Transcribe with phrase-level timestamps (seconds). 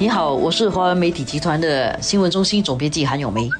[0.00, 3.50] 你好，我是华文媒体集团的新闻中心总编辑韩永梅。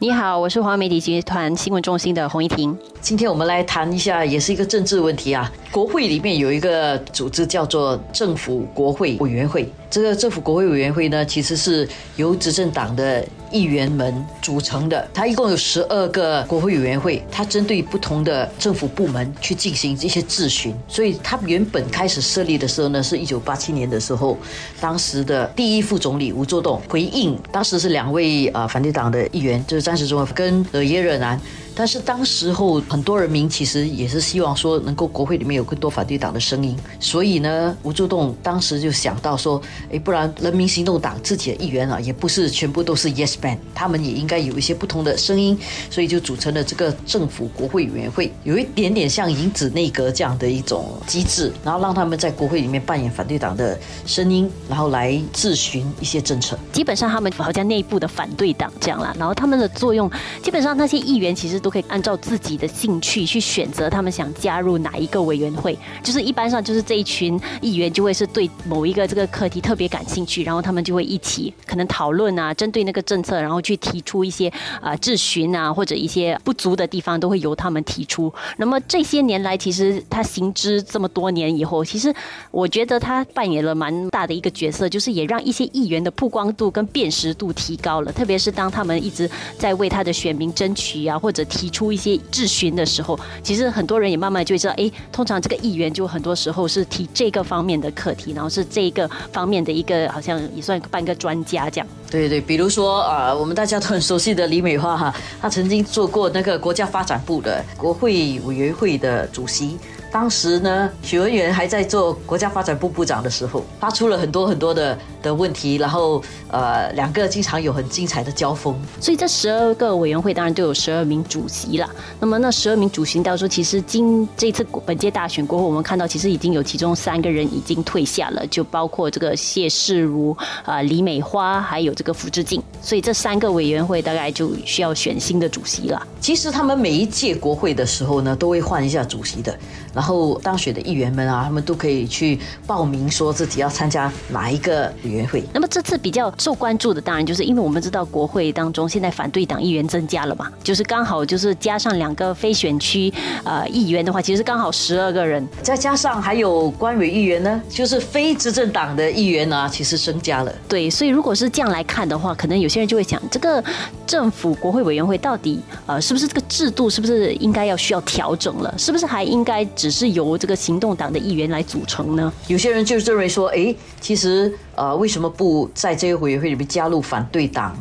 [0.00, 2.76] 你好，我是华文媒体集团新闻中心的洪一婷。
[3.00, 5.52] 今天我们来谈一下，也是一个政治问题啊。
[5.70, 9.70] 国会里面有一个组织叫做政府国会委员会。
[9.88, 15.08] 这个政府国会委员会呢，其实是由执政党的议员们组成的。
[15.14, 20.74] 它一共有十二个国会委员会，它针对不同的政府部门去进行一些质询。
[20.88, 24.36] 所以它原本开始设立的时候呢，是一九八七年的时候，
[24.80, 31.40] 当时的第一副总理吴作栋回应，当时是两位呃反对党的议员，就是张时中跟呃耶热南。
[31.78, 39.60] 但是当时候很多人民其实也是希望说能够国会里面有更多反对党的声音，所以呢，吴作栋当时就想到说，
[39.92, 45.58] 哎，不然人民行动党自己的议员啊，也不是全部都是 Yes Man，他们也应该有一些不同的声音，
[45.90, 56.58] 所以就组成了这个政府国会委员会，有一点点像银子内阁这样的一种机制，然后让他们在国会里面扮演反对党的声音，然后来质询一些政策。
[56.72, 60.10] 基本上他们好像内部的反对党这样啦，然后他们的作用，
[60.42, 61.60] 基本上那些议员其实。
[61.66, 74.48] 都可以按照自己的兴趣去选择他们想加入哪一个委员会，就是一般上就是这一群议员就会是对某一个这个课题特别感兴趣，然后他们就会一起可能讨论啊，针对那个政策，然后去提出一些
[74.80, 78.32] 啊质询啊，或者一些不足的地方都会由他们提出。
[78.58, 82.14] 那么这些年来，其实他行之这么多年以后，其实
[82.52, 91.44] 我觉得他扮演了蛮大的一个角色，就是也让一些议员的曝光度跟辨识度提高了，特别是当他们一直在为他的选民争取啊，或者。
[91.56, 101.88] 提出一些质询的时候，其实很多人也慢慢就会知道，哎，通常这个议员就很多时候是提这个方面的课题，然后是这个方面的一个好像也算半个专家这样。
[102.10, 109.78] 对对，比如说啊，我们大家都很熟悉的李美花哈，她曾经做过那个国家发展部的国会委员会的主席。
[110.10, 118.74] 当时呢，许文元还在做国家发展部部长的时候，发出了很多很多的的问题，然后呃，两个经常有很精彩的交锋。
[118.98, 121.88] 所以这十二个委员会当然都有十二名主席了。
[122.18, 132.62] 那么那十二名主席，到时候其实今这次本届大选过后，我们看到其实已经有其中三个人已经退下了，就包括这个谢世如、啊李美花，还有这个福志静。
[132.80, 136.06] 所以这三个委员会大概就需要选新的主席了。
[136.20, 139.54] 其实他们每一届国会的时候呢，都会换一下主席的，
[139.92, 140.05] 然后。
[140.06, 145.42] 后当选的议员们啊，他们都可以去报名，说自己要参加哪一个委员会。
[145.52, 153.12] 那么这次比较受关注的，当然就是因为我们知道国会当中现在反对党议员增加了嘛，就是刚好就是加上两个非选区
[153.44, 160.54] 呃议员的话，其实刚好十二个人，再加上还有官委议员呢，就是非执政党的议员啊，其实增加了。
[160.68, 163.62] 对，所以如果是这样来看的话，可能有些人就会想，这个
[164.06, 168.72] 政府国会委员会到底呃是不是这个制度是不是应该要需要调整了？
[168.78, 172.32] 是不是还应该只只是由这个行动党的议员来组成呢？
[172.48, 177.72] 有些人就认为说，哎，其实呃，为什么不在这个委员会里面加入反对党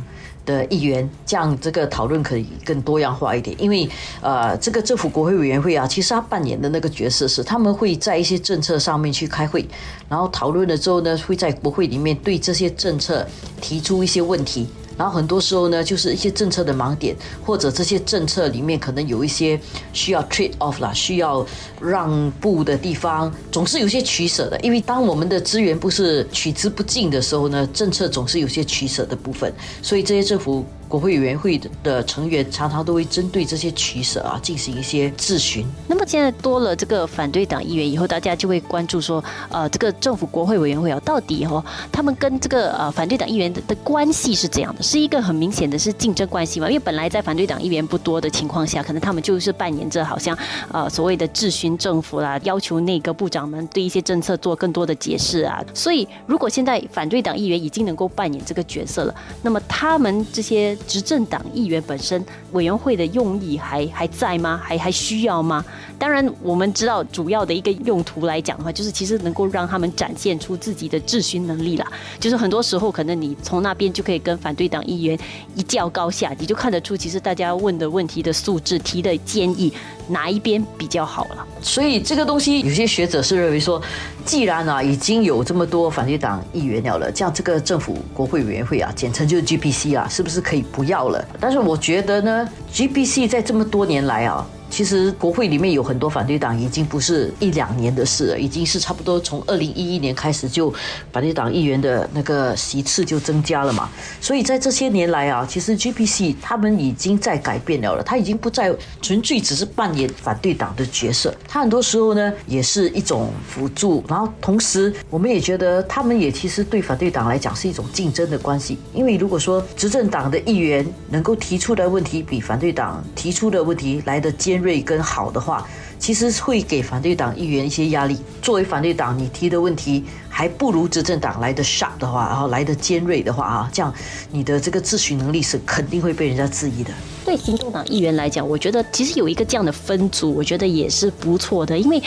[0.45, 3.59] 的议员，这样这个讨论可以更多样化一点？
[3.59, 3.89] 因为
[4.21, 9.67] 呃，这个政府国会委员会啊，其实他扮演的那个角色是，他们会在一些政策上面去开会，
[10.07, 13.25] 然后讨论了之后呢，会在国会里面对这些政策
[13.59, 14.67] 提出一些问题。
[14.97, 19.59] 然后很多时候呢，就是一些政策的盲点，或者这些政策里面可能有一些
[19.94, 21.45] 需要 trade off 啦，需要
[21.81, 24.59] 让步的地方，总是有些取舍的。
[24.61, 30.66] 因为当我们的资源不是取之不尽的时候呢，政策总是有些取舍的部分，所以这些政府。
[30.88, 35.66] 国会委员会的成员常常都会针对这些取舍啊进行一些质询。
[35.88, 44.84] 那么现在多了这个反对党议员以后，大家就会关注说，呃，这个政府国会委员会啊，到底哦，他们跟这个呃反对党议员的关系是怎样的？
[44.84, 46.68] 是一个很明显的是竞争关系吗？
[46.68, 50.38] 因为本来在反对党议员不多的情况下，可能他们就是扮演着好像
[50.72, 55.63] 呃所谓的质询政府啦，要求那个部长们对一些政策做更多的解释啊。
[55.73, 60.74] 所以如果现在反对党议员已经能够扮演这个角色了，那么他们这些。
[60.87, 64.61] 执政党议员本身委员会的用意还还在吗？
[64.63, 65.63] 还还需要吗？
[65.97, 71.87] 当然，我们知道主要的一个用途来讲的话，就是其实能够让他们展现出自己的质询能力啦。
[72.19, 75.17] 就是很多时候，可能你从那边就可以跟反对党议员
[75.55, 79.71] 一较高下，你就看得出其实大家问的问题的素质、提的建议
[80.07, 81.46] 哪一边比较好了。
[81.61, 83.81] 所以这个东西，有些学者是认为说，
[84.23, 91.23] 既然啊已经有这么多反对党议员了了，这样这个政府国会委员会啊，简称就是 GPC 啊，是不是可以不要了？
[91.40, 94.46] 但是我觉得呢，GPC 在这么多年来啊。
[94.75, 100.69] 其实国会里面有很多反对党，已经不是一两年的事了，已经是差不多从二零一一年开始就
[101.13, 103.89] 反对党议员的那个席次就增加了嘛。
[104.19, 114.03] 所以在这些年来啊，其实 GPC 他们已经在改变了了，他已经不再纯粹只是扮演反对党的角色，他很多时候呢也是一种辅助。
[114.09, 125.66] 然后同时，我们也觉得他们也其实对反对党来讲是一种竞争的关系，因为如果说执政党的议员能够提出的问题比反对党提出的问题来的尖锐跟好的话，
[126.00, 128.17] 其实会给反对党议员一些压力。
[128.41, 133.94] 作为反对党，你提的问题还不如执政党来的 sharp 的话，然后来的尖锐的话啊，这样
[134.32, 136.91] 你的这个质询能力是肯定会被人家质疑的。
[137.23, 142.02] 对行动党议员来讲，我觉得其实有一个这样的分组，我觉得也是不错的，因为。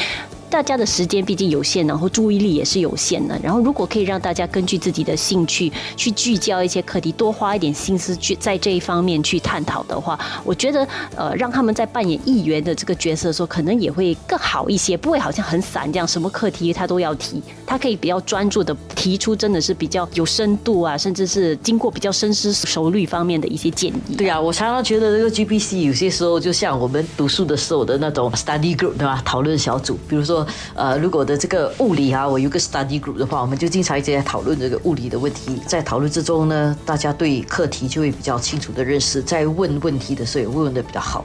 [0.51, 3.39] 大家的时间毕竟有限，然后注意力也是有限的。
[3.43, 17.43] 然后，如果可以让大家根据自己的兴趣去聚焦一些课题，多花一点心思去在这一方面去探讨的话，我觉得，呃，让他们在扮演议员的这个角色的时候，可能也会更好一些，不会好像很散这样，什么课题他都要提。
[17.67, 24.17] 他可以比较专注的提出，真的是比较有深度啊，甚至是经过比较深思熟虑方面的一些建议。
[24.17, 29.21] 对啊，我常常觉得这个 GPC 有些时候就像我们读书的时候的那种 study group，对吧？
[29.25, 30.38] 讨论小组，比如说。
[30.75, 35.61] 呃，如果的这个物理啊，我有个 study group 的话，我们就经常一直在讨论这个物理的问题。
[35.67, 41.25] 在讨论之中呢，大家对课题就会比较清楚的认识，在问问题的时候也问的比较好。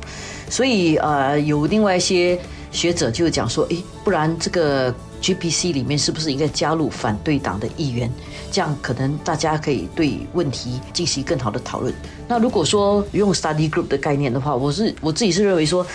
[0.50, 2.39] 所以呃，有另外一些
[2.71, 8.12] 学者就讲说，诶，不然这个 GPC 里面是不是应该加入反对党的议员？
[8.51, 11.92] 这样可能大家可以对问题进行更好的讨论。
[12.27, 15.86] 那如果说用 study group 的概念的话，我是我自己是认为说。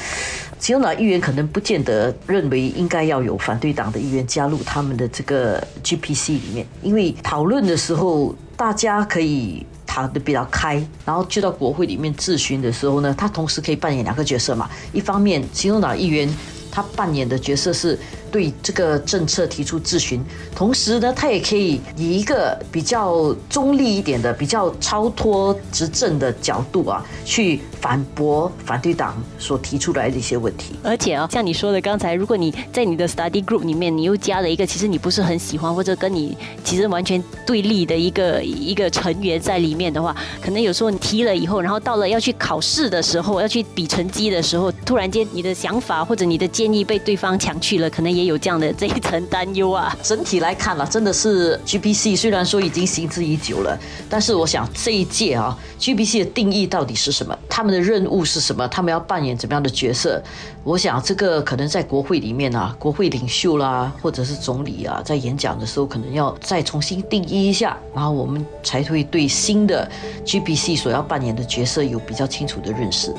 [0.59, 14.69] 其中党议员可能不见得认为应该要有反对党的议员加入他们的这个 GPC 里面，因为讨论的时候大家可以谈的比较开，然后就到国会里面质询的时候呢，他同时可以扮演两个角色嘛。
[14.93, 16.29] 一方面，其中党议员
[16.71, 17.99] 他扮演的角色是
[18.31, 27.61] 对这个政策提出质询，同时呢，他也可以以一个比较中立一点的、比较超脱执政的角度啊去。
[27.81, 49.97] 反驳反对党所提出来的一些问题，而且啊，像你说的刚才，如果你在你的 study group 里面，你又加了一个其实你不是很喜欢或者跟你其实完全对立的一个一个成员在里面的话，可能有时候你提了以后，然后到了要去考试的时候，要去比成绩的时候，突然间你的想法或者你的建议被对方抢去了，可能也有这样的这一层担忧啊。
[50.03, 53.79] 整体来看了，真的是 GPC 虽然说已经行之已久了，
[54.11, 57.39] 但是我想这一届啊，GPC 的定义到底是什么？
[57.49, 58.67] 他们的任务是什么？
[58.69, 60.23] 他们要扮演怎么样的角色？
[60.65, 69.89] 我想这个可能在国会里面啊，国会领袖啦，或者是总理啊，在演讲的时候可能要再重新定义一下，然后我们才会对新的
[70.27, 73.15] GBC 所要扮演的角色有比较清楚的认识。